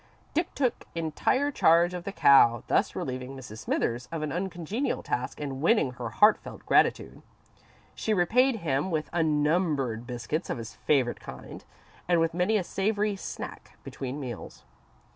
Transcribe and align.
Dick 0.33 0.55
took 0.55 0.85
entire 0.95 1.51
charge 1.51 1.93
of 1.93 2.05
the 2.05 2.11
cow, 2.11 2.63
thus 2.65 2.95
relieving 2.95 3.37
Mrs. 3.37 3.59
Smithers 3.59 4.07
of 4.11 4.23
an 4.23 4.31
uncongenial 4.31 5.03
task 5.03 5.39
and 5.39 5.61
winning 5.61 5.91
her 5.91 6.09
heartfelt 6.09 6.65
gratitude. 6.65 7.21
She 7.93 8.11
repaid 8.11 8.61
him 8.61 8.89
with 8.89 9.11
unnumbered 9.13 10.07
biscuits 10.07 10.49
of 10.49 10.57
his 10.57 10.73
favourite 10.73 11.19
kind 11.19 11.63
and 12.07 12.19
with 12.19 12.33
many 12.33 12.57
a 12.57 12.63
savoury 12.63 13.15
"snack" 13.15 13.77
between 13.83 14.19
meals. 14.19 14.63